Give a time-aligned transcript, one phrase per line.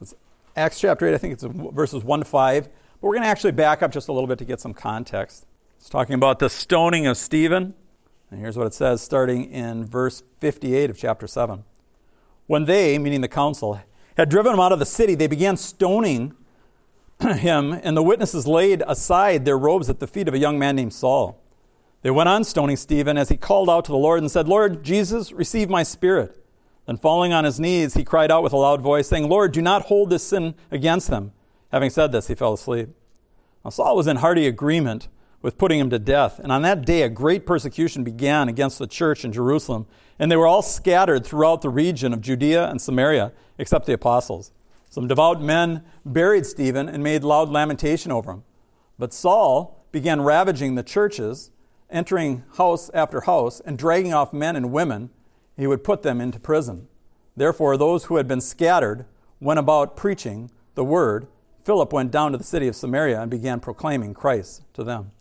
[0.00, 0.14] It's
[0.56, 2.64] Acts chapter 8, I think it's verses 1 to 5.
[2.64, 5.46] But we're going to actually back up just a little bit to get some context.
[5.78, 7.74] It's talking about the stoning of Stephen.
[8.30, 11.64] And here's what it says starting in verse 58 of chapter 7.
[12.46, 13.80] When they, meaning the council,
[14.16, 16.34] had driven him out of the city, they began stoning
[17.20, 20.76] him, and the witnesses laid aside their robes at the feet of a young man
[20.76, 21.42] named Saul.
[22.02, 24.82] They went on stoning Stephen as he called out to the Lord and said, Lord
[24.82, 26.45] Jesus, receive my spirit.
[26.86, 29.60] Then, falling on his knees, he cried out with a loud voice, saying, Lord, do
[29.60, 31.32] not hold this sin against them.
[31.72, 32.88] Having said this, he fell asleep.
[33.64, 35.08] Now, Saul was in hearty agreement
[35.42, 36.38] with putting him to death.
[36.38, 39.86] And on that day, a great persecution began against the church in Jerusalem,
[40.18, 44.52] and they were all scattered throughout the region of Judea and Samaria, except the apostles.
[44.88, 48.44] Some devout men buried Stephen and made loud lamentation over him.
[48.98, 51.50] But Saul began ravaging the churches,
[51.90, 55.10] entering house after house, and dragging off men and women
[55.56, 56.88] he would put them into prison.
[57.36, 59.06] Therefore, those who had been scattered
[59.40, 61.26] went about preaching the word.
[61.64, 65.12] Philip went down to the city of Samaria and began proclaiming Christ to them.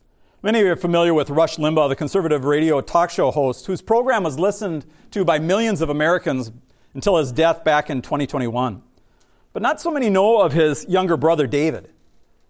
[0.44, 3.82] Many of you are familiar with Rush Limbaugh, the conservative radio talk show host, whose
[3.82, 6.52] program was listened to by millions of Americans
[6.94, 8.84] until his death back in 2021.
[9.54, 11.90] But not so many know of his younger brother, David.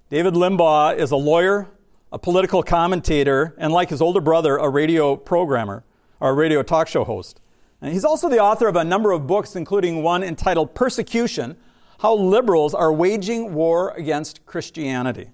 [0.10, 1.68] David Limbaugh is a lawyer,
[2.12, 5.84] a political commentator, and like his older brother, a radio programmer
[6.20, 7.40] or a radio talk show host.
[7.82, 11.58] He's also the author of a number of books, including one entitled Persecution
[12.00, 15.30] How Liberals Are Waging War Against Christianity.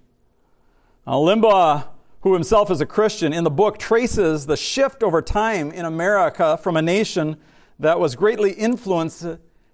[1.08, 1.88] Now, Limbaugh,
[2.22, 6.58] who himself is a Christian, in the book traces the shift over time in America
[6.58, 7.38] from a nation
[7.80, 9.26] that was greatly influenced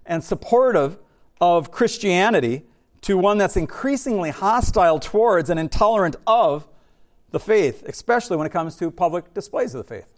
[0.06, 0.98] and supportive
[1.40, 2.64] of Christianity
[3.02, 6.66] to one that's increasingly hostile towards and intolerant of
[7.30, 10.08] the faith, especially when it comes to public displays of the faith.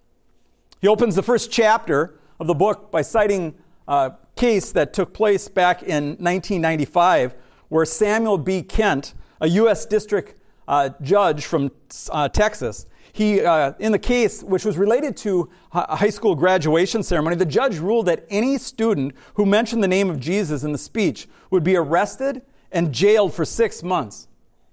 [0.80, 3.54] He opens the first chapter of the book by citing
[3.86, 7.34] a case that took place back in 1995
[7.68, 8.62] where Samuel B.
[8.62, 9.86] Kent, a U.S.
[9.86, 10.34] district
[10.66, 11.70] uh, judge from
[12.10, 17.02] uh, Texas, he, uh, in the case, which was related to a high school graduation
[17.02, 20.78] ceremony, the judge ruled that any student who mentioned the name of Jesus in the
[20.78, 22.42] speech would be arrested
[22.72, 24.28] and jailed for six months.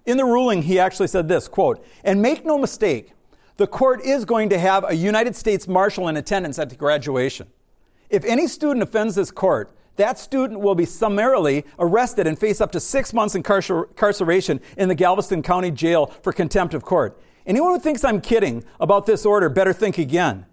[0.06, 3.14] In the ruling, he actually said this quote, and make no mistake,
[3.58, 7.48] the court is going to have a United States Marshal in attendance at the graduation.
[8.10, 12.72] If any student offends this court, that student will be summarily arrested and face up
[12.72, 17.20] to six months incarceration in the Galveston County Jail for contempt of court.
[17.46, 20.46] Anyone who thinks I'm kidding about this order better think again.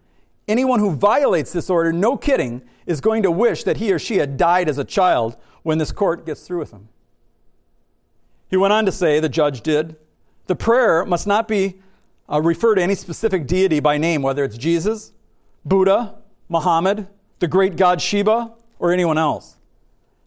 [0.48, 4.16] Anyone who violates this order, no kidding, is going to wish that he or she
[4.16, 6.88] had died as a child when this court gets through with him.
[8.48, 9.96] He went on to say, the judge did,
[10.46, 11.80] the prayer must not be
[12.28, 15.12] uh, to any specific deity by name, whether it's Jesus,
[15.64, 16.16] Buddha,
[16.48, 17.08] Muhammad,
[17.44, 19.58] the great god Shiva, or anyone else.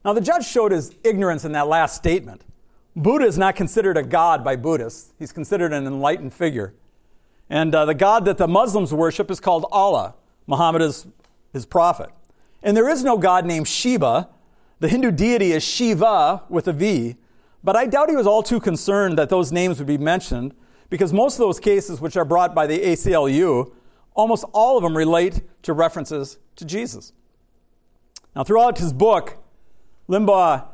[0.05, 2.45] Now, the judge showed his ignorance in that last statement.
[2.95, 6.75] Buddha is not considered a god by Buddhists, he's considered an enlightened figure.
[7.49, 10.13] And uh, the god that the Muslims worship is called Allah.
[10.45, 11.07] Muhammad is
[11.53, 12.11] his prophet.
[12.61, 14.29] And there is no god named Shiva.
[14.79, 17.15] The Hindu deity is Shiva with a V.
[17.63, 20.53] But I doubt he was all too concerned that those names would be mentioned
[20.91, 23.71] because most of those cases which are brought by the ACLU,
[24.17, 27.13] almost all of them relate to references to Jesus.
[28.35, 29.37] Now, throughout his book,
[30.09, 30.65] Limbaugh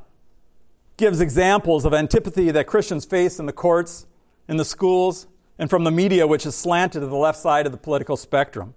[0.97, 4.07] gives examples of antipathy that Christians face in the courts,
[4.47, 5.27] in the schools,
[5.59, 8.73] and from the media, which is slanted to the left side of the political spectrum.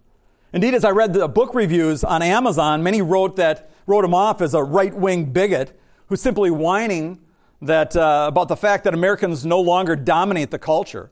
[0.52, 4.40] Indeed, as I read the book reviews on Amazon, many wrote that wrote him off
[4.40, 5.78] as a right-wing bigot
[6.08, 7.20] who's simply whining
[7.62, 11.10] that uh, about the fact that Americans no longer dominate the culture.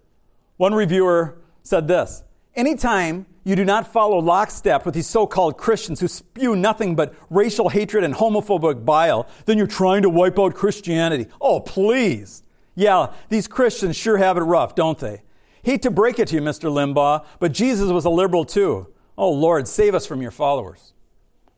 [0.56, 2.22] One reviewer said this:
[2.56, 7.15] Anytime you do not follow lockstep with these so called Christians who spew nothing but
[7.28, 11.26] racial hatred and homophobic bile, then you're trying to wipe out Christianity.
[11.41, 12.42] Oh, please.
[12.76, 15.22] Yeah, these Christians sure have it rough, don't they?
[15.62, 16.70] Hate to break it to you, Mr.
[16.70, 18.86] Limbaugh, but Jesus was a liberal too.
[19.19, 20.92] Oh, Lord, save us from your followers.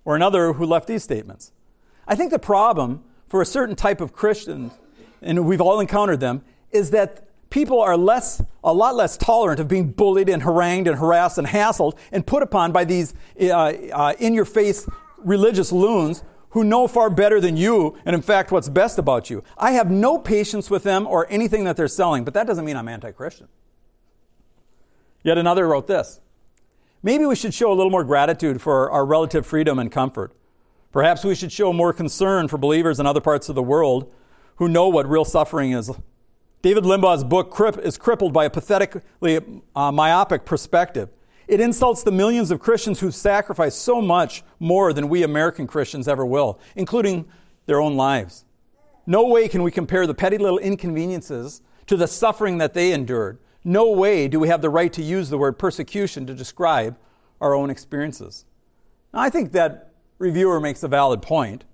[0.04, 1.52] Or another who left these statements.
[2.06, 4.70] I think the problem for a certain type of Christian,
[5.20, 9.66] and we've all encountered them, is that people are less, a lot less tolerant of
[9.66, 14.12] being bullied and harangued and harassed and hassled and put upon by these uh, uh,
[14.18, 14.86] in your face
[15.16, 19.42] religious loons who know far better than you and, in fact, what's best about you.
[19.56, 22.76] I have no patience with them or anything that they're selling, but that doesn't mean
[22.76, 23.48] I'm anti Christian.
[25.22, 26.20] Yet another wrote this
[27.02, 30.32] Maybe we should show a little more gratitude for our relative freedom and comfort.
[30.92, 34.12] Perhaps we should show more concern for believers in other parts of the world
[34.56, 35.90] who know what real suffering is
[36.62, 39.40] David Limbaugh's book is crippled by a pathetically
[39.74, 41.10] uh, myopic perspective.
[41.48, 46.08] It insults the millions of Christians who've sacrificed so much more than we American Christians
[46.08, 47.26] ever will, including
[47.66, 48.44] their own lives.
[49.06, 53.38] No way can we compare the petty little inconveniences to the suffering that they endured.
[53.62, 56.96] No way do we have the right to use the word persecution to describe
[57.40, 58.44] our own experiences.
[59.12, 61.64] Now, I think that reviewer makes a valid point.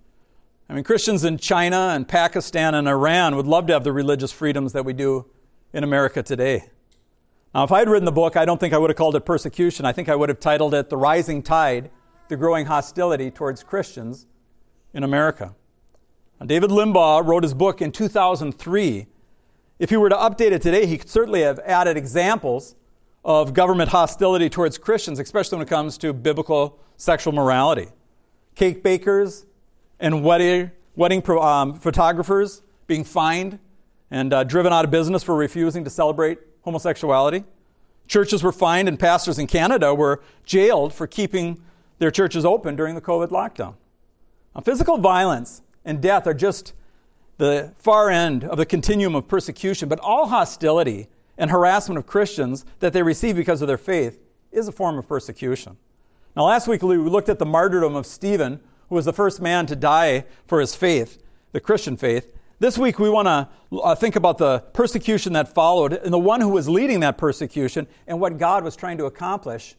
[0.73, 4.33] I mean, Christians in China and Pakistan and Iran would love to have the religious
[4.33, 5.27] freedoms that we do
[5.75, 6.65] in America today.
[7.55, 9.27] Now, if I had written the book, I don't think I would have called it
[9.27, 9.85] persecution.
[9.85, 11.91] I think I would have titled it The Rising Tide,
[12.29, 14.27] the Growing Hostility Towards Christians
[14.95, 15.55] in America.
[16.41, 19.09] Now, David Limbaugh wrote his book in 2003.
[19.79, 22.77] If he were to update it today, he could certainly have added examples
[23.27, 27.89] of government hostility towards Christians, especially when it comes to biblical sexual morality.
[28.55, 29.45] Cake bakers
[30.03, 33.59] and wedding, wedding um, photographers being fined
[34.11, 37.45] and uh, driven out of business for refusing to celebrate homosexuality.
[38.09, 41.63] Churches were fined, and pastors in Canada were jailed for keeping
[41.99, 43.77] their churches open during the COVID lockdown.
[44.55, 46.75] Now, physical violence and death are just
[47.39, 51.07] the far end of the continuum of persecution, but all hostility
[51.39, 54.19] and harassment of Christians that they receive because of their faith
[54.51, 55.77] is a form of persecution.
[56.37, 58.61] Now, last week we looked at the martyrdom of Stephen,
[58.93, 61.17] who was the first man to die for his faith,
[61.53, 62.37] the Christian faith.
[62.59, 63.49] This week we want to
[63.79, 67.87] uh, think about the persecution that followed and the one who was leading that persecution
[68.07, 69.77] and what God was trying to accomplish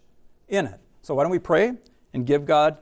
[0.48, 0.80] in it.
[1.04, 1.74] So, why don't we pray
[2.12, 2.80] and give God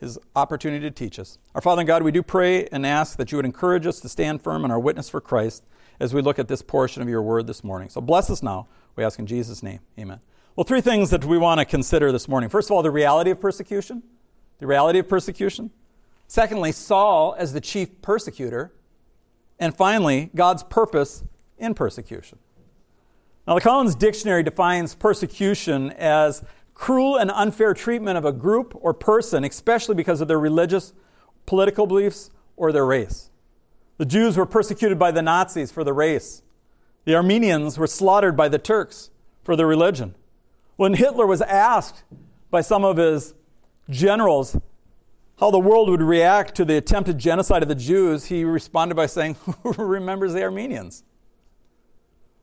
[0.00, 1.38] his opportunity to teach us?
[1.54, 4.08] Our Father and God, we do pray and ask that you would encourage us to
[4.08, 5.64] stand firm in our witness for Christ
[6.00, 7.88] as we look at this portion of your word this morning.
[7.88, 8.66] So, bless us now.
[8.96, 9.78] We ask in Jesus' name.
[9.96, 10.18] Amen.
[10.56, 12.50] Well, three things that we want to consider this morning.
[12.50, 14.02] First of all, the reality of persecution.
[14.58, 15.70] The reality of persecution.
[16.26, 18.72] Secondly, Saul as the chief persecutor.
[19.58, 21.24] And finally, God's purpose
[21.58, 22.38] in persecution.
[23.46, 26.44] Now, the Collins Dictionary defines persecution as
[26.74, 30.92] cruel and unfair treatment of a group or person, especially because of their religious,
[31.46, 33.30] political beliefs, or their race.
[33.96, 36.42] The Jews were persecuted by the Nazis for their race.
[37.04, 39.10] The Armenians were slaughtered by the Turks
[39.42, 40.14] for their religion.
[40.76, 42.04] When Hitler was asked
[42.50, 43.34] by some of his
[43.88, 44.56] generals
[45.38, 49.06] how the world would react to the attempted genocide of the Jews, he responded by
[49.06, 51.04] saying, Who remembers the Armenians?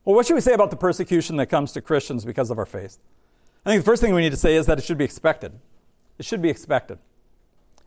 [0.05, 2.65] Well, what should we say about the persecution that comes to Christians because of our
[2.65, 2.99] faith?
[3.65, 5.59] I think the first thing we need to say is that it should be expected.
[6.17, 6.99] It should be expected.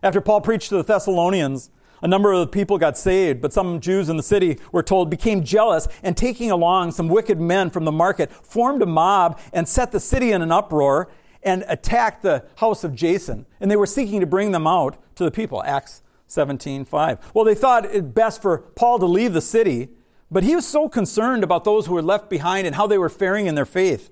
[0.03, 1.71] After Paul preached to the Thessalonians,
[2.01, 5.09] a number of the people got saved, but some Jews in the city were told
[5.09, 9.67] became jealous and taking along some wicked men from the market, formed a mob and
[9.67, 11.09] set the city in an uproar
[11.43, 13.45] and attacked the house of Jason.
[13.59, 15.63] And they were seeking to bring them out to the people.
[15.63, 17.19] Acts 17:5.
[17.33, 19.89] Well, they thought it best for Paul to leave the city,
[20.29, 23.09] but he was so concerned about those who were left behind and how they were
[23.09, 24.11] faring in their faith.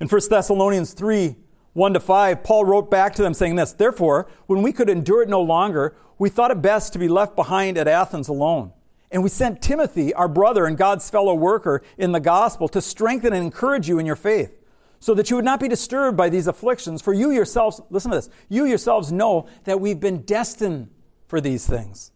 [0.00, 1.36] In 1 Thessalonians 3,
[1.74, 5.22] 1 to 5, Paul wrote back to them saying this Therefore, when we could endure
[5.22, 8.72] it no longer, we thought it best to be left behind at Athens alone.
[9.10, 13.32] And we sent Timothy, our brother and God's fellow worker in the gospel, to strengthen
[13.32, 14.63] and encourage you in your faith
[15.04, 17.02] so that you would not be disturbed by these afflictions.
[17.02, 20.88] For you yourselves, listen to this, you yourselves know that we've been destined
[21.26, 22.10] for these things.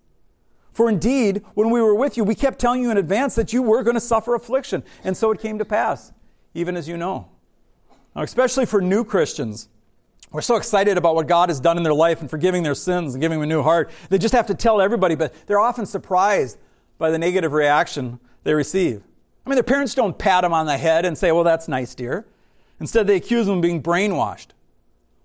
[0.73, 3.61] For indeed, when we were with you, we kept telling you in advance that you
[3.61, 4.83] were going to suffer affliction.
[5.05, 6.15] And so it came to pass,
[6.55, 7.29] even as you know.
[8.17, 9.69] Now, especially for new Christians,
[10.33, 13.13] we're so excited about what God has done in their life and forgiving their sins
[13.13, 13.91] and giving them a new heart.
[14.09, 16.57] They just have to tell everybody, but they're often surprised
[16.97, 19.03] by the negative reaction they receive.
[19.45, 21.95] I mean, their parents don't pat them on the head and say, Well, that's nice,
[21.95, 22.27] dear.
[22.81, 24.49] Instead, they accuse them of being brainwashed,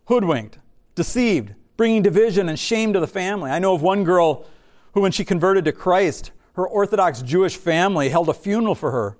[0.05, 0.59] hoodwinked,
[0.95, 3.51] deceived, bringing division and shame to the family.
[3.51, 4.45] I know of one girl
[4.93, 9.17] who, when she converted to Christ, her Orthodox Jewish family held a funeral for her.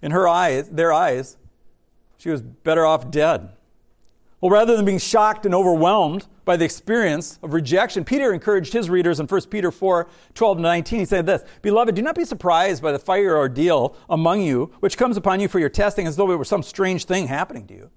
[0.00, 1.36] In her eyes, their eyes,
[2.18, 3.50] she was better off dead.
[4.42, 8.90] Well, rather than being shocked and overwhelmed by the experience of rejection, Peter encouraged his
[8.90, 10.98] readers in 1 Peter 4 12 to 19.
[10.98, 14.98] He said this Beloved, do not be surprised by the fire ordeal among you, which
[14.98, 17.74] comes upon you for your testing as though it were some strange thing happening to
[17.74, 17.90] you.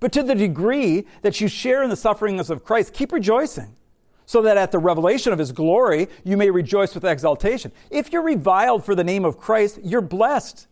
[0.00, 3.76] But to the degree that you share in the sufferings of Christ, keep rejoicing,
[4.24, 7.72] so that at the revelation of his glory you may rejoice with exultation.
[7.90, 10.66] If you're reviled for the name of Christ, you're blessed,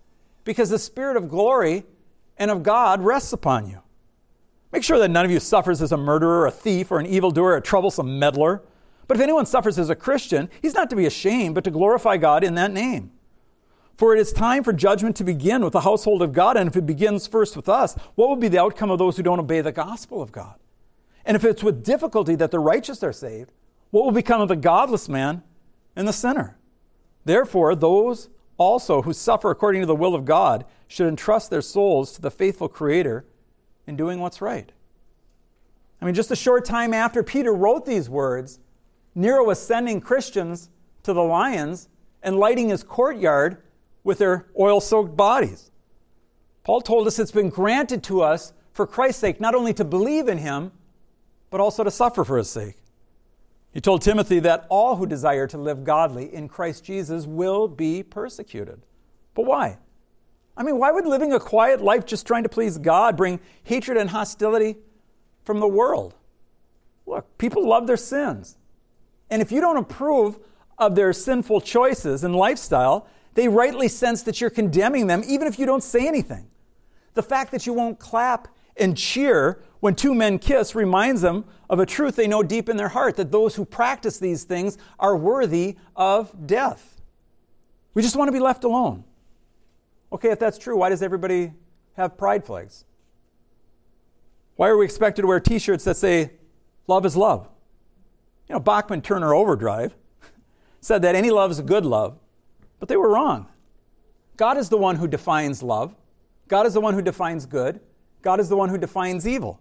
[0.45, 1.85] because the Spirit of glory
[2.39, 3.82] and of God rests upon you.
[4.73, 7.57] Make sure that none of you suffers as a murderer, a thief, or an evildoer,
[7.57, 8.63] a troublesome meddler.
[9.07, 12.17] But if anyone suffers as a Christian, he's not to be ashamed, but to glorify
[12.17, 13.13] God in that name.
[13.99, 16.77] For it is time for judgment to begin with the household of God, and if
[16.77, 19.61] it begins first with us, what will be the outcome of those who don't obey
[19.61, 20.55] the gospel of God?
[21.27, 23.53] And if it's with difficulty that the righteous are saved,
[23.91, 25.43] what will become of the godless man
[25.95, 26.57] and the sinner?
[27.27, 32.13] Therefore, those also who suffer according to the will of God should entrust their souls
[32.13, 33.27] to the faithful Creator
[33.87, 34.71] in doing what's right.
[36.01, 38.59] I mean, just a short time after Peter wrote these words,
[39.15, 40.71] Nero was sending Christians
[41.03, 41.89] to the lions
[42.23, 43.63] and lighting his courtyard
[44.05, 45.71] with their oil soaked bodies.
[46.65, 50.29] Paul told us it's been granted to us for Christ's sake not only to believe
[50.29, 50.73] in him,
[51.51, 52.77] but also to suffer for his sake.
[53.73, 58.03] He told Timothy that all who desire to live godly in Christ Jesus will be
[58.03, 58.83] persecuted.
[59.35, 59.79] But why?
[60.57, 63.97] I mean, why would living a quiet life just trying to please God bring hatred
[63.97, 64.77] and hostility
[65.45, 66.15] from the world?
[67.07, 68.57] Look, people love their sins.
[69.31, 70.39] And if you don't approve
[70.79, 75.59] of their sinful choices and lifestyle, they rightly sense that you're condemning them, even if
[75.59, 76.49] you don't say anything.
[77.15, 81.79] The fact that you won't clap and cheer when two men kiss reminds them of
[81.79, 85.17] a truth they know deep in their heart that those who practice these things are
[85.17, 87.01] worthy of death.
[87.95, 89.05] We just want to be left alone.
[90.13, 91.53] Okay, if that's true, why does everybody
[91.97, 92.85] have pride flags?
[94.57, 96.33] Why are we expected to wear t shirts that say,
[96.87, 97.49] love is love?
[98.49, 99.95] You know, Bachman Turner Overdrive
[100.81, 102.19] said that any love is a good love,
[102.79, 103.47] but they were wrong.
[104.37, 105.95] God is the one who defines love,
[106.49, 107.81] God is the one who defines good,
[108.21, 109.61] God is the one who defines evil.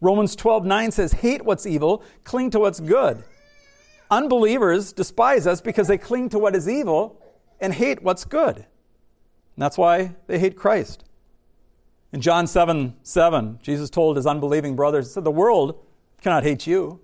[0.00, 3.22] Romans 12 9 says, Hate what's evil, cling to what's good.
[4.10, 7.20] Unbelievers despise us because they cling to what is evil
[7.60, 8.64] and hate what's good.
[9.58, 11.02] And that's why they hate Christ.
[12.12, 15.84] In John 7 7, Jesus told his unbelieving brothers, He said, The world
[16.22, 17.00] cannot hate you,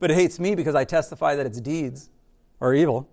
[0.00, 2.10] but it hates me because I testify that its deeds
[2.60, 3.08] are evil.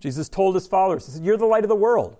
[0.00, 2.16] Jesus told his followers, He said, You're the light of the world.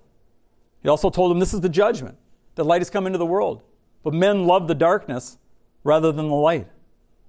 [0.82, 2.18] He also told them, This is the judgment.
[2.56, 3.62] The light has come into the world.
[4.02, 5.38] But men love the darkness
[5.82, 6.68] rather than the light,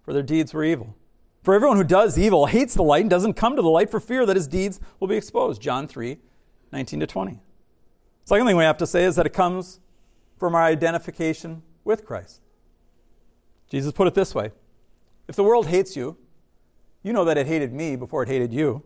[0.03, 0.93] for their deeds were evil.
[1.41, 4.01] For everyone who does evil hates the light and doesn't come to the light for
[4.01, 5.61] fear that his deeds will be exposed.
[5.61, 6.17] John 3
[6.73, 7.42] 19 to 20.
[8.25, 9.79] Second thing we have to say is that it comes
[10.37, 12.41] from our identification with Christ.
[13.69, 14.51] Jesus put it this way
[15.27, 16.17] If the world hates you,
[17.01, 18.83] you know that it hated me before it hated you.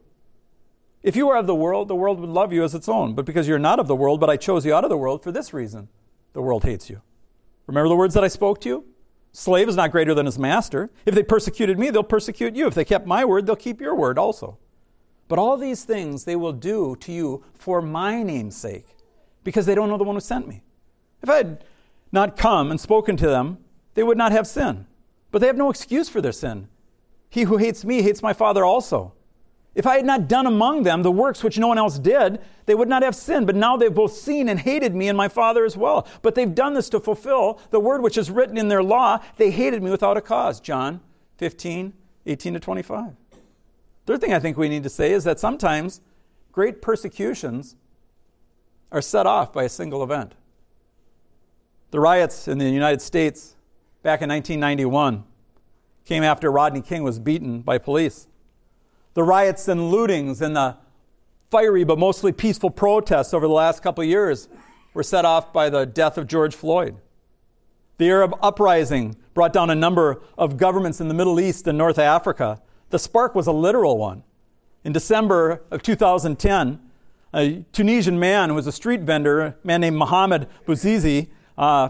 [1.03, 3.13] If you were of the world, the world would love you as its own.
[3.13, 5.23] But because you're not of the world, but I chose you out of the world
[5.23, 5.89] for this reason,
[6.33, 7.01] the world hates you.
[7.67, 8.85] Remember the words that I spoke to you?
[9.31, 10.89] Slave is not greater than his master.
[11.05, 12.65] If they persecuted me, they'll persecute you.
[12.65, 14.57] If they kept my word, they'll keep your word also.
[15.27, 18.87] But all these things they will do to you for my name's sake,
[19.47, 20.61] because they don't know the one who sent me.
[21.23, 21.63] If I had
[22.11, 23.59] not come and spoken to them,
[23.93, 24.85] they would not have sin.
[25.31, 26.67] But they have no excuse for their sin.
[27.29, 29.13] He who hates me hates my Father also.
[29.73, 32.75] If I had not done among them the works which no one else did, they
[32.75, 33.47] would not have sinned.
[33.47, 36.05] But now they've both seen and hated me and my Father as well.
[36.21, 39.19] But they've done this to fulfill the word which is written in their law.
[39.37, 40.59] They hated me without a cause.
[40.59, 40.99] John
[41.37, 41.93] 15,
[42.25, 43.13] 18 to 25.
[44.05, 46.01] Third thing I think we need to say is that sometimes
[46.51, 47.77] great persecutions
[48.91, 50.33] are set off by a single event.
[51.91, 53.55] The riots in the United States
[54.03, 55.23] back in 1991
[56.05, 58.27] came after Rodney King was beaten by police
[59.17, 60.77] the riots and lootings and the
[61.49, 64.47] fiery but mostly peaceful protests over the last couple of years
[64.93, 66.97] were set off by the death of George Floyd.
[67.97, 71.97] The Arab uprising brought down a number of governments in the Middle East and North
[71.97, 72.61] Africa.
[72.91, 74.21] The spark was a literal one.
[74.83, 76.79] In December of 2010,
[77.33, 81.89] a Tunisian man who was a street vendor, a man named Mohamed Bouazizi, uh,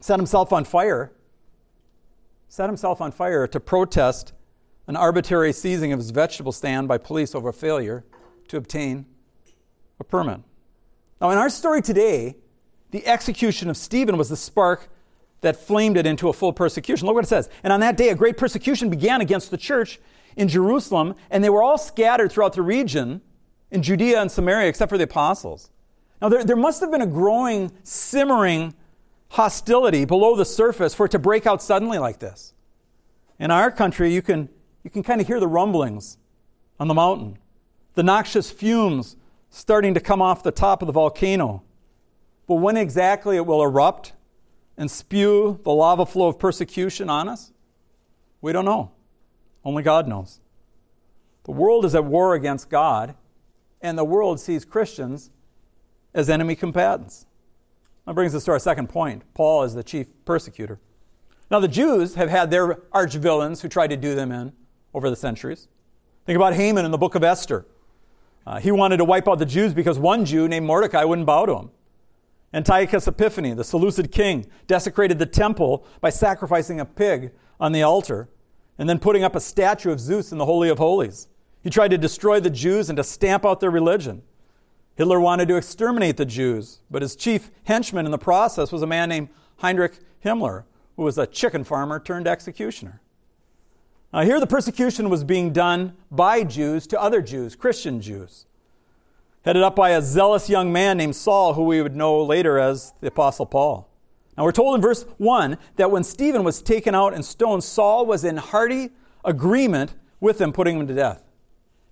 [0.00, 1.12] set himself on fire.
[2.48, 4.32] Set himself on fire to protest
[4.86, 8.04] an arbitrary seizing of his vegetable stand by police over failure
[8.48, 9.06] to obtain
[9.98, 10.40] a permit.
[11.20, 12.36] Now, in our story today,
[12.90, 14.88] the execution of Stephen was the spark
[15.40, 17.06] that flamed it into a full persecution.
[17.06, 17.48] Look what it says.
[17.62, 20.00] And on that day, a great persecution began against the church
[20.36, 23.20] in Jerusalem, and they were all scattered throughout the region
[23.74, 25.68] in Judea and Samaria, except for the apostles.
[26.22, 28.72] Now, there, there must have been a growing, simmering
[29.30, 32.54] hostility below the surface for it to break out suddenly like this.
[33.40, 34.48] In our country, you can
[34.84, 36.18] you can kind of hear the rumblings
[36.78, 37.38] on the mountain,
[37.94, 39.16] the noxious fumes
[39.50, 41.62] starting to come off the top of the volcano.
[42.46, 44.12] But when exactly it will erupt
[44.76, 47.50] and spew the lava flow of persecution on us,
[48.40, 48.92] we don't know.
[49.64, 50.38] Only God knows.
[51.44, 53.14] The world is at war against God,
[53.84, 55.30] and the world sees Christians
[56.14, 57.26] as enemy combatants.
[58.06, 59.22] That brings us to our second point.
[59.34, 60.80] Paul is the chief persecutor.
[61.50, 64.54] Now, the Jews have had their arch villains who tried to do them in
[64.94, 65.68] over the centuries.
[66.24, 67.66] Think about Haman in the book of Esther.
[68.46, 71.44] Uh, he wanted to wipe out the Jews because one Jew named Mordecai wouldn't bow
[71.44, 71.70] to him.
[72.54, 78.30] Antiochus Epiphanes, the Seleucid king, desecrated the temple by sacrificing a pig on the altar
[78.78, 81.28] and then putting up a statue of Zeus in the Holy of Holies.
[81.64, 84.22] He tried to destroy the Jews and to stamp out their religion.
[84.96, 88.86] Hitler wanted to exterminate the Jews, but his chief henchman in the process was a
[88.86, 90.64] man named Heinrich Himmler,
[90.96, 93.00] who was a chicken farmer turned executioner.
[94.12, 98.44] Now, here the persecution was being done by Jews to other Jews, Christian Jews,
[99.42, 102.92] headed up by a zealous young man named Saul, who we would know later as
[103.00, 103.90] the Apostle Paul.
[104.36, 108.04] Now, we're told in verse 1 that when Stephen was taken out and stoned, Saul
[108.04, 108.90] was in hearty
[109.24, 111.22] agreement with them putting him to death.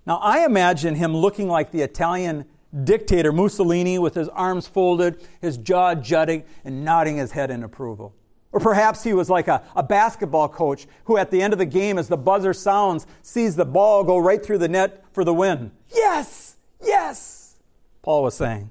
[0.07, 2.45] Now, I imagine him looking like the Italian
[2.85, 8.15] dictator Mussolini with his arms folded, his jaw jutting, and nodding his head in approval.
[8.51, 11.67] Or perhaps he was like a, a basketball coach who, at the end of the
[11.67, 15.33] game, as the buzzer sounds, sees the ball go right through the net for the
[15.33, 15.73] win.
[15.95, 16.57] Yes!
[16.83, 17.57] Yes!
[18.03, 18.71] Paul was saying.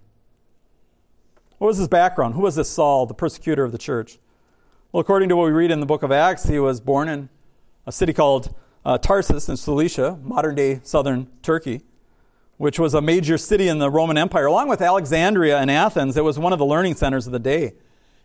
[1.58, 2.36] What was his background?
[2.36, 4.20] Who was this Saul, the persecutor of the church?
[4.92, 7.30] Well, according to what we read in the book of Acts, he was born in
[7.88, 8.54] a city called
[8.86, 11.82] uh, Tarsus in Cilicia, modern day southern Turkey,
[12.58, 14.46] which was a major city in the Roman Empire.
[14.46, 17.74] Along with Alexandria and Athens, it was one of the learning centers of the day.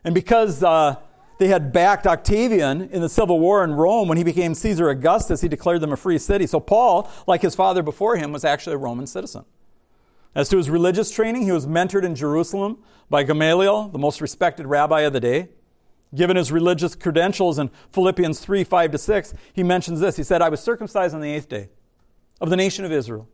[0.05, 0.97] And because uh,
[1.39, 5.43] they had backed Octavian in the civil war in Rome when he became Caesar Augustus.
[5.43, 6.47] He declared them a free city.
[6.47, 9.45] So Paul, like his father before him, was actually a Roman citizen.
[10.35, 14.67] As to his religious training, he was mentored in Jerusalem by Gamaliel, the most respected
[14.67, 15.49] rabbi of the day.
[16.15, 20.17] Given his religious credentials in Philippians 3 5 to 6, he mentions this.
[20.17, 21.69] He said, I was circumcised on the eighth day
[22.41, 23.29] of the nation of Israel,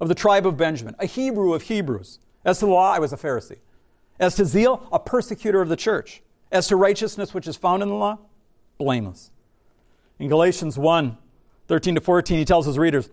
[0.00, 2.18] of the tribe of Benjamin, a Hebrew of Hebrews.
[2.44, 3.58] As to the law, I was a Pharisee.
[4.18, 6.22] As to zeal, a persecutor of the church.
[6.52, 8.18] As to righteousness which is found in the law,
[8.78, 9.30] blameless.
[10.18, 11.16] In Galatians 1
[11.68, 13.08] 13 to 14, he tells his readers,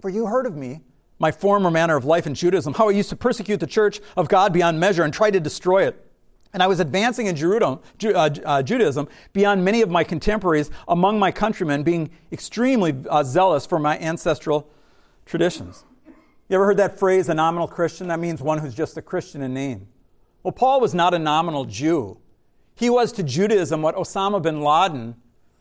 [0.00, 0.80] For you heard of me,
[1.20, 4.28] my former manner of life in Judaism, how I used to persecute the church of
[4.28, 6.04] God beyond measure and try to destroy it.
[6.52, 11.30] And I was advancing in uh, uh, Judaism beyond many of my contemporaries among my
[11.30, 14.68] countrymen, being extremely uh, zealous for my ancestral
[15.24, 15.84] traditions.
[16.48, 18.08] You ever heard that phrase, a nominal Christian?
[18.08, 19.88] That means one who's just a Christian in name.
[20.42, 22.18] Well, Paul was not a nominal Jew.
[22.74, 25.14] He was to Judaism what Osama bin Laden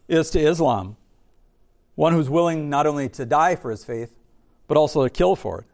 [0.08, 0.98] is to Islam
[1.96, 4.16] one who's willing not only to die for his faith,
[4.68, 5.66] but also to kill for it.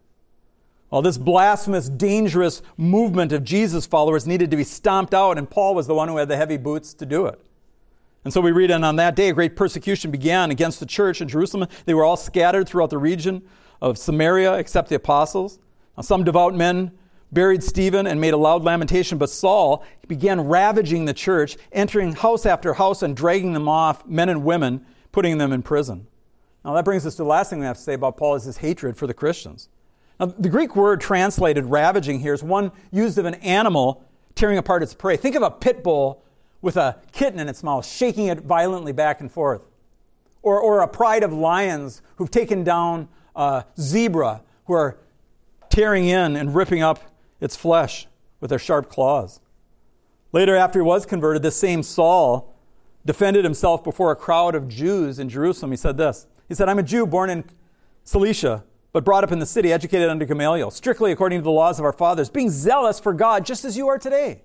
[0.90, 5.76] Well, this blasphemous, dangerous movement of Jesus followers needed to be stomped out, and Paul
[5.76, 7.42] was the one who had the heavy boots to do it.
[8.24, 11.22] And so we read, and on that day, a great persecution began against the church
[11.22, 11.70] in Jerusalem.
[11.86, 13.42] They were all scattered throughout the region
[13.82, 15.60] of Samaria, except the apostles.
[15.96, 16.92] Now, some devout men
[17.32, 19.18] buried Stephen and made a loud lamentation.
[19.18, 24.30] But Saul began ravaging the church, entering house after house and dragging them off, men
[24.30, 26.08] and women, putting them in prison.
[26.64, 28.44] Now, that brings us to the last thing we have to say about Paul is
[28.44, 29.70] his hatred for the Christians.
[30.20, 34.04] Now, the Greek word translated ravaging here is one used of an animal
[34.36, 35.18] tearing apart its prey.
[35.18, 36.24] Think of a pit bull
[36.62, 39.62] with a kitten in its mouth, shaking it violently back and forth.
[40.42, 44.98] Or, or a pride of lions who've taken down a zebra, who are
[45.70, 47.00] tearing in and ripping up
[47.40, 48.08] its flesh
[48.40, 49.40] with their sharp claws.
[50.32, 52.54] Later, after he was converted, this same Saul
[53.06, 55.72] defended himself before a crowd of Jews in Jerusalem.
[55.72, 57.44] He said this He said, I'm a Jew born in
[58.04, 61.80] Cilicia, but brought up in the city, educated under Gamaliel, strictly according to the laws
[61.80, 64.42] of our fathers, being zealous for God, just as you are today.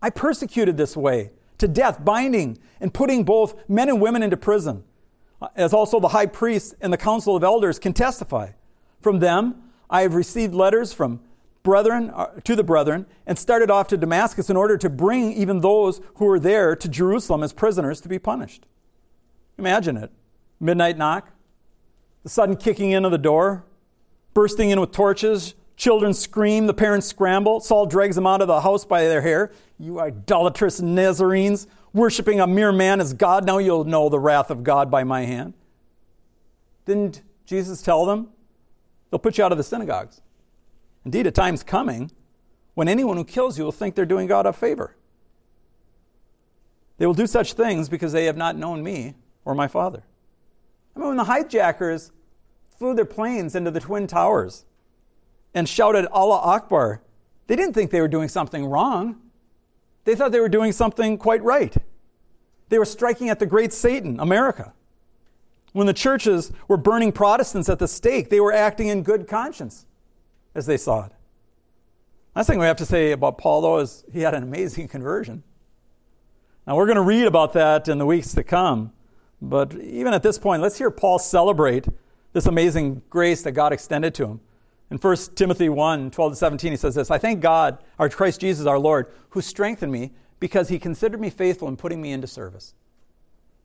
[0.00, 4.84] I persecuted this way to death, binding and putting both men and women into prison,
[5.54, 8.50] as also the high priests and the council of elders can testify.
[9.00, 11.20] From them, I have received letters from
[11.62, 15.60] brethren uh, to the brethren and started off to Damascus in order to bring even
[15.60, 18.66] those who were there to Jerusalem as prisoners to be punished.
[19.58, 20.12] Imagine it.
[20.60, 21.30] Midnight knock,
[22.26, 23.64] the sudden kicking in of the door,
[24.34, 27.60] bursting in with torches, children scream, the parents scramble.
[27.60, 29.52] Saul drags them out of the house by their hair.
[29.78, 34.64] You idolatrous Nazarenes, worshiping a mere man as God, now you'll know the wrath of
[34.64, 35.54] God by my hand.
[36.84, 38.30] Didn't Jesus tell them?
[39.10, 40.20] They'll put you out of the synagogues.
[41.04, 42.10] Indeed, a time's coming
[42.74, 44.96] when anyone who kills you will think they're doing God a favor.
[46.98, 50.02] They will do such things because they have not known me or my Father.
[50.96, 52.10] I mean, when the hijackers
[52.78, 54.64] flew their planes into the Twin Towers
[55.54, 57.02] and shouted Allah Akbar,
[57.46, 59.20] they didn't think they were doing something wrong.
[60.04, 61.74] They thought they were doing something quite right.
[62.68, 64.72] They were striking at the great Satan, America.
[65.72, 69.86] When the churches were burning Protestants at the stake, they were acting in good conscience
[70.54, 71.12] as they saw it.
[72.34, 75.42] Last thing we have to say about Paul, though, is he had an amazing conversion.
[76.66, 78.92] Now, we're going to read about that in the weeks to come.
[79.40, 81.86] But even at this point, let's hear Paul celebrate
[82.36, 84.40] this amazing grace that God extended to him.
[84.90, 88.42] In 1 Timothy 1 12 to 17, he says this I thank God, our Christ
[88.42, 92.26] Jesus our Lord, who strengthened me because he considered me faithful in putting me into
[92.26, 92.74] service.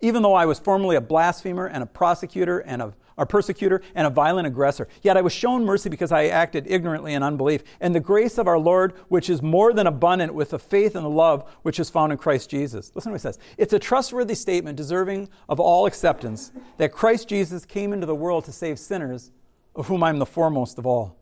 [0.01, 4.07] Even though I was formerly a blasphemer and a prosecutor and a, a persecutor and
[4.07, 4.87] a violent aggressor.
[5.01, 7.63] Yet I was shown mercy because I acted ignorantly in unbelief.
[7.79, 11.05] And the grace of our Lord, which is more than abundant with the faith and
[11.05, 12.91] the love which is found in Christ Jesus.
[12.95, 13.39] Listen to what he says.
[13.57, 18.45] It's a trustworthy statement deserving of all acceptance that Christ Jesus came into the world
[18.45, 19.31] to save sinners,
[19.75, 21.17] of whom I am the foremost of all.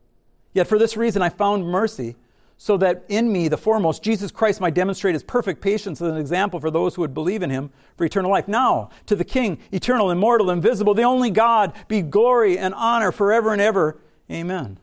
[0.53, 2.15] Yet for this reason I found mercy
[2.61, 6.17] so that in me, the foremost, Jesus Christ might demonstrate his perfect patience as an
[6.17, 8.49] example for those who would believe in him for eternal life.
[8.49, 13.53] Now, to the King, eternal, immortal, invisible, the only God, be glory and honor forever
[13.53, 14.01] and ever.
[14.29, 14.77] Amen.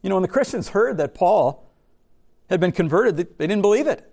[0.00, 1.68] You know, when the Christians heard that Paul
[2.48, 4.08] had been converted, they didn't believe it.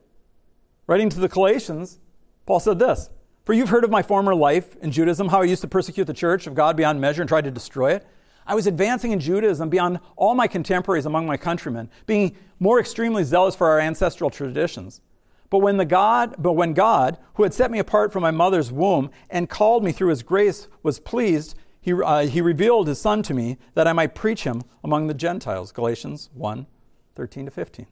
[0.87, 1.99] Writing to the Galatians,
[2.47, 3.11] Paul said this
[3.45, 6.13] For you've heard of my former life in Judaism, how I used to persecute the
[6.13, 8.07] church of God beyond measure and tried to destroy it.
[8.47, 13.23] I was advancing in Judaism beyond all my contemporaries among my countrymen, being more extremely
[13.23, 15.01] zealous for our ancestral traditions.
[15.49, 18.71] But when the God, but when God, who had set me apart from my mother's
[18.71, 23.23] womb and called me through his grace, was pleased, he, uh, he revealed his son
[23.23, 25.71] to me that I might preach him among the Gentiles.
[25.71, 26.67] Galatians 1
[27.15, 27.87] 13 to 15.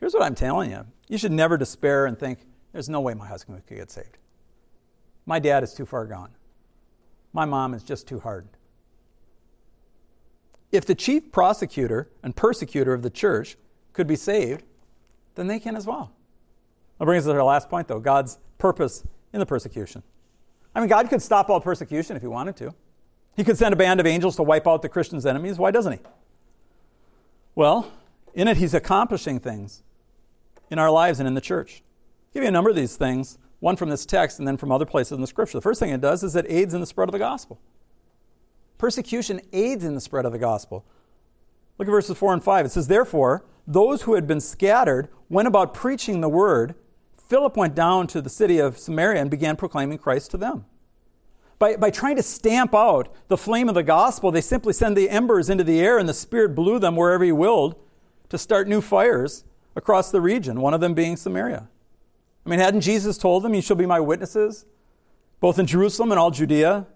[0.00, 2.40] Here's what I'm telling you you should never despair and think,
[2.72, 4.18] there's no way my husband could get saved.
[5.24, 6.30] My dad is too far gone.
[7.32, 8.48] My mom is just too hard.
[10.76, 13.56] If the chief prosecutor and persecutor of the church
[13.94, 14.62] could be saved,
[15.34, 16.12] then they can as well.
[16.98, 20.02] That brings us to our last point, though God's purpose in the persecution.
[20.74, 22.74] I mean, God could stop all persecution if he wanted to.
[23.36, 25.58] He could send a band of angels to wipe out the Christians' enemies.
[25.58, 25.98] Why doesn't he?
[27.54, 27.90] Well,
[28.34, 29.82] in it, he's accomplishing things
[30.70, 31.82] in our lives and in the church.
[32.28, 34.70] I'll give you a number of these things, one from this text and then from
[34.70, 35.56] other places in the scripture.
[35.56, 37.58] The first thing it does is it aids in the spread of the gospel.
[38.78, 40.84] Persecution aids in the spread of the gospel.
[41.78, 42.66] Look at verses 4 and 5.
[42.66, 46.74] It says, Therefore, those who had been scattered went about preaching the word.
[47.28, 50.64] Philip went down to the city of Samaria and began proclaiming Christ to them.
[51.58, 55.10] By, by trying to stamp out the flame of the gospel, they simply sent the
[55.10, 57.76] embers into the air and the Spirit blew them wherever He willed
[58.28, 61.68] to start new fires across the region, one of them being Samaria.
[62.44, 64.66] I mean, hadn't Jesus told them, You shall be my witnesses,
[65.40, 66.86] both in Jerusalem and all Judea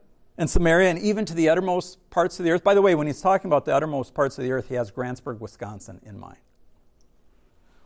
[0.40, 2.64] and Samaria and even to the uttermost parts of the earth.
[2.64, 4.90] By the way, when he's talking about the uttermost parts of the earth, he has
[4.90, 6.38] Grantsburg, Wisconsin in mind.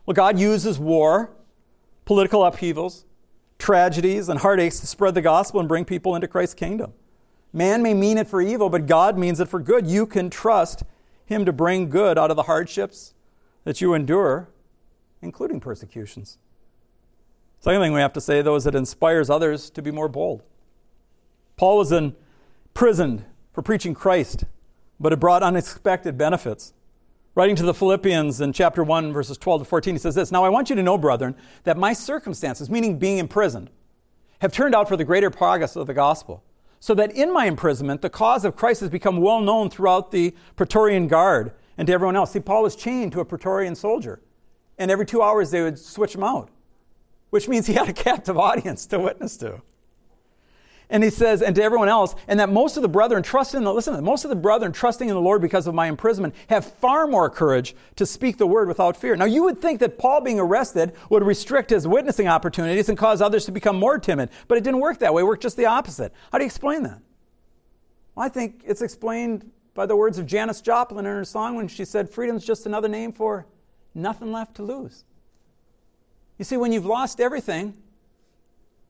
[0.05, 1.31] Well, God uses war,
[2.05, 3.03] political upheavals,
[3.59, 6.93] tragedies, and heartaches to spread the gospel and bring people into Christ's kingdom.
[7.51, 9.85] Man may mean it for evil, but God means it for good.
[9.85, 10.83] You can trust
[11.25, 13.13] Him to bring good out of the hardships
[13.65, 14.47] that you endure,
[15.21, 16.37] including persecutions.
[17.59, 20.41] Second thing we have to say, though, is it inspires others to be more bold.
[21.57, 22.15] Paul was in
[22.75, 24.43] imprisoned for preaching Christ,
[24.99, 26.73] but it brought unexpected benefits.
[27.33, 30.43] Writing to the Philippians in chapter 1, verses 12 to 14, he says this Now
[30.43, 33.69] I want you to know, brethren, that my circumstances, meaning being imprisoned,
[34.39, 36.43] have turned out for the greater progress of the gospel,
[36.81, 40.35] so that in my imprisonment, the cause of Christ has become well known throughout the
[40.57, 42.33] Praetorian Guard and to everyone else.
[42.33, 44.19] See, Paul was chained to a Praetorian soldier,
[44.77, 46.49] and every two hours they would switch him out,
[47.29, 49.61] which means he had a captive audience to witness to.
[50.89, 53.63] And he says, and to everyone else, and that most of the brethren trust in
[53.63, 56.65] the, listen, most of the brethren trusting in the Lord because of my imprisonment have
[56.65, 59.15] far more courage to speak the word without fear.
[59.15, 63.21] Now, you would think that Paul being arrested would restrict his witnessing opportunities and cause
[63.21, 65.23] others to become more timid, but it didn't work that way.
[65.23, 66.13] It worked just the opposite.
[66.31, 66.99] How do you explain that?
[68.13, 71.67] Well, I think it's explained by the words of Janis Joplin in her song when
[71.67, 73.47] she said, Freedom's just another name for
[73.95, 75.03] nothing left to lose.
[76.37, 77.73] You see, when you've lost everything,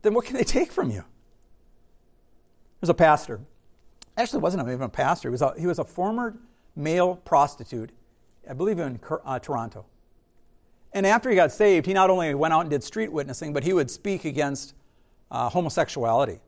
[0.02, 1.06] then what can they take from you?
[2.86, 3.40] Was a pastor.
[4.16, 5.30] Actually, wasn't even a pastor.
[5.30, 6.38] He was a, he was a former
[6.76, 7.90] male prostitute,
[8.48, 9.86] I believe in uh, Toronto.
[10.94, 13.64] And after he got saved, he not only went out and did street witnessing, but
[13.64, 14.76] he would speak against
[15.32, 16.40] uh, homosexuality.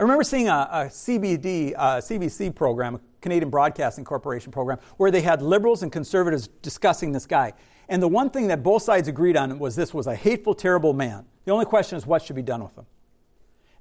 [0.00, 5.12] I remember seeing a, a CBD, uh, CBC program, a Canadian Broadcasting Corporation program, where
[5.12, 7.52] they had liberals and conservatives discussing this guy.
[7.88, 10.92] And the one thing that both sides agreed on was this was a hateful, terrible
[10.92, 11.24] man.
[11.44, 12.86] The only question is what should be done with him.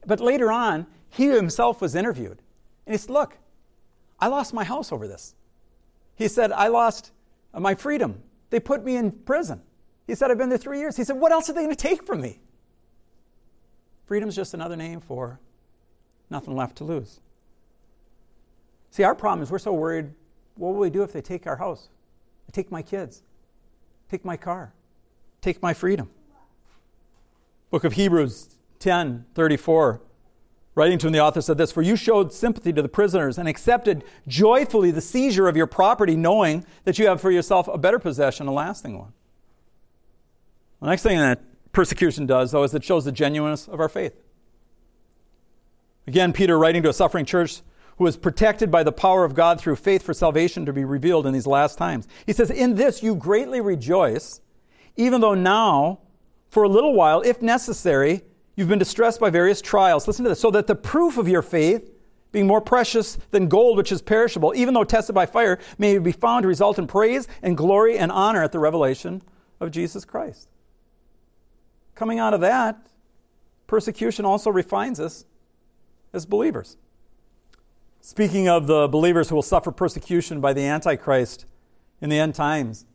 [0.05, 2.41] But later on, he himself was interviewed.
[2.85, 3.37] And he said, Look,
[4.19, 5.35] I lost my house over this.
[6.15, 7.11] He said, I lost
[7.53, 8.23] uh, my freedom.
[8.49, 9.61] They put me in prison.
[10.07, 10.97] He said, I've been there three years.
[10.97, 12.39] He said, What else are they going to take from me?
[14.05, 15.39] Freedom's just another name for
[16.29, 17.19] nothing left to lose.
[18.89, 20.13] See, our problem is we're so worried
[20.55, 21.89] what will we do if they take our house?
[22.51, 23.21] Take my kids,
[24.09, 24.73] take my car,
[25.41, 26.09] take my freedom.
[27.69, 30.01] Book of Hebrews 10 34
[30.77, 33.49] Writing to him, the author said this For you showed sympathy to the prisoners and
[33.49, 37.97] accepted joyfully the seizure of your property, knowing that you have for yourself a better
[37.97, 39.11] possession, a lasting one.
[40.79, 44.13] The next thing that persecution does, though, is it shows the genuineness of our faith.
[46.05, 47.61] Again, Peter, writing to a suffering church
[47.97, 51.25] who is protected by the power of God through faith for salvation to be revealed
[51.25, 54.41] in these last times, he says, In this you greatly rejoice,
[54.95, 56.01] even though now,
[56.51, 58.21] for a little while, if necessary,
[58.57, 60.05] you've been distressed by various trials.
[60.05, 60.41] Listen to this.
[60.41, 61.89] So that the proof of your faith,
[62.33, 66.11] being more precious than gold which is perishable, even though tested by fire, may be
[66.11, 69.21] found to result in praise and glory and honor at the revelation
[69.61, 70.49] of Jesus Christ.
[71.95, 72.77] Coming out of that,
[73.65, 75.25] persecution also refines us
[76.11, 76.77] as believers.
[78.01, 81.45] Speaking of the believers who will suffer persecution by the Antichrist
[82.01, 82.85] in the end times,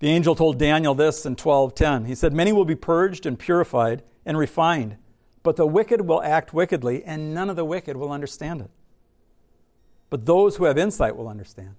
[0.00, 2.04] the angel told Daniel this in 12:10.
[2.04, 4.96] He said, "Many will be purged and purified and refined,
[5.42, 8.70] but the wicked will act wickedly, and none of the wicked will understand it.
[10.10, 11.76] But those who have insight will understand."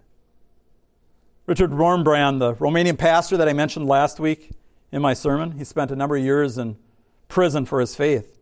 [1.47, 4.51] Richard Wurmbrand, the Romanian pastor that I mentioned last week
[4.91, 6.77] in my sermon, he spent a number of years in
[7.27, 8.39] prison for his faith.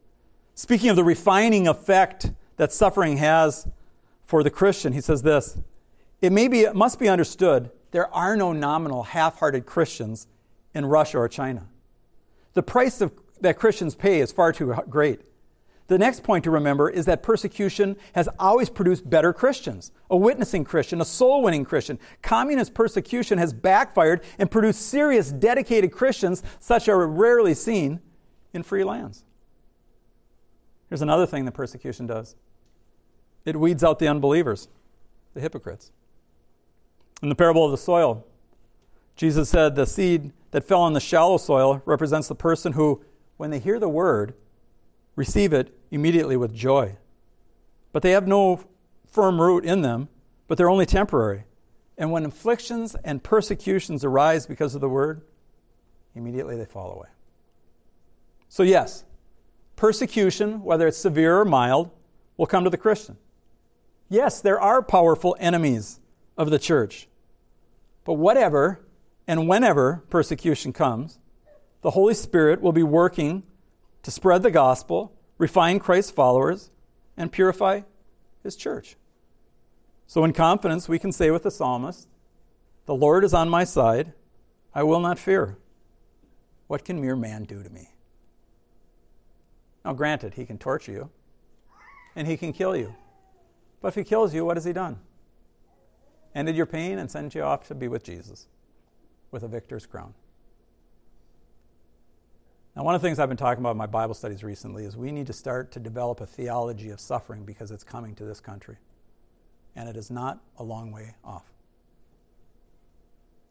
[0.56, 3.68] Speaking of the refining effect that suffering has
[4.24, 5.58] for the Christian, he says this
[6.22, 10.28] It, may be, it must be understood there are no nominal half hearted Christians
[10.74, 11.68] in Russia or China.
[12.54, 13.12] The price of,
[13.44, 15.22] that Christians pay is far too great.
[15.88, 20.64] The next point to remember is that persecution has always produced better Christians, a witnessing
[20.64, 22.00] Christian, a soul winning Christian.
[22.22, 28.00] Communist persecution has backfired and produced serious, dedicated Christians, such are rarely seen
[28.54, 29.26] in free lands.
[30.90, 32.36] Here's another thing that persecution does
[33.46, 34.70] it weeds out the unbelievers,
[35.34, 35.92] the hypocrites.
[37.22, 38.26] In the parable of the soil,
[39.18, 43.04] Jesus said the seed that fell on the shallow soil represents the person who,
[43.38, 44.34] when they hear the word,
[45.16, 46.96] receive it immediately with joy.
[47.92, 48.64] But they have no
[49.06, 50.10] firm root in them,
[50.48, 51.46] but they're only temporary.
[51.98, 55.22] And when afflictions and persecutions arise because of the word,
[56.16, 57.10] immediately they fall away.
[58.50, 59.04] So, yes,
[59.76, 61.92] persecution, whether it's severe or mild,
[62.38, 63.18] will come to the Christian.
[64.10, 66.00] Yes, there are powerful enemies
[66.38, 67.08] of the church.
[68.04, 68.86] But whatever
[69.28, 71.20] and whenever persecution comes,
[71.84, 73.44] the Holy Spirit will be working
[74.02, 76.72] to spread the gospel, refine Christ's followers,
[77.16, 77.82] and purify
[78.42, 78.96] his church.
[80.08, 82.08] So, in confidence, we can say with the psalmist,
[82.86, 84.14] The Lord is on my side,
[84.74, 85.58] I will not fear.
[86.68, 87.90] What can mere man do to me?
[89.84, 91.10] Now, granted, he can torture you
[92.16, 92.96] and he can kill you.
[93.82, 95.00] But if he kills you, what has he done?
[96.34, 98.48] Ended your pain and sent you off to be with Jesus
[99.32, 100.14] with a victor's crown.
[102.76, 104.98] Now, one of the things I've been talking about in my Bible studies recently is
[104.98, 108.40] we need to start to develop a theology of suffering because it's coming to this
[108.40, 108.78] country.
[109.76, 111.46] And it is not a long way off.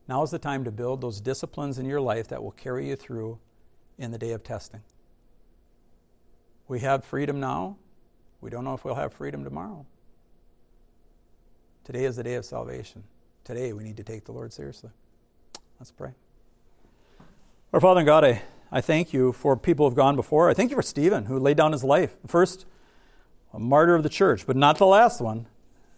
[0.09, 2.97] Now is the time to build those disciplines in your life that will carry you
[2.97, 3.39] through
[3.97, 4.83] in the day of testing.
[6.67, 7.77] We have freedom now.
[8.41, 9.87] We don't know if we'll have freedom tomorrow.
[11.85, 13.05] Today is the day of salvation.
[13.45, 14.91] Today we need to take the Lord seriously.
[15.79, 16.11] Let's pray.
[17.73, 18.43] Our Father and God, I
[18.75, 20.49] I thank you for people who have gone before.
[20.49, 22.17] I thank you for Stephen, who laid down his life.
[22.27, 22.65] First,
[23.53, 25.47] a martyr of the church, but not the last one.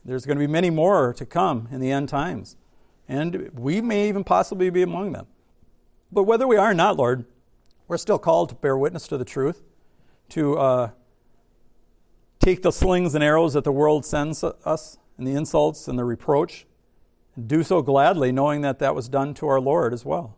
[0.04, 2.56] There's going to be many more to come in the end times.
[3.08, 5.28] And we may even possibly be among them.
[6.10, 7.26] But whether we are or not, Lord,
[7.86, 9.62] we're still called to bear witness to the truth,
[10.30, 10.90] to uh,
[12.40, 16.04] take the slings and arrows that the world sends us, and the insults and the
[16.04, 16.66] reproach,
[17.36, 20.36] and do so gladly, knowing that that was done to our Lord as well.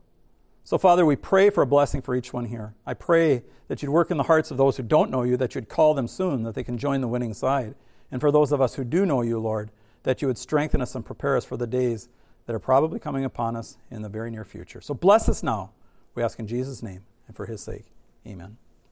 [0.67, 2.75] So, Father, we pray for a blessing for each one here.
[2.85, 5.55] I pray that you'd work in the hearts of those who don't know you, that
[5.55, 7.77] you'd call them soon, that they can join the winning side.
[8.11, 9.71] And for those of us who do know you, Lord,
[10.03, 12.09] that you would strengthen us and prepare us for the days
[12.47, 14.81] that are probably coming upon us in the very near future.
[14.81, 15.71] So, bless us now,
[16.17, 17.85] we ask in Jesus' name and for his sake.
[18.27, 18.57] Amen.